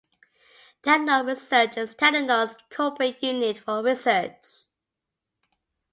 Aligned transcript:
Telenor 0.81 1.27
Research 1.27 1.77
is 1.77 1.93
Telenor's 1.93 2.55
corporate 2.71 3.21
unit 3.23 3.59
for 3.59 3.83
research. 3.83 4.63